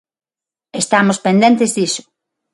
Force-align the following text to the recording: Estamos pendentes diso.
Estamos 0.81 1.17
pendentes 1.25 1.71
diso. 1.79 2.03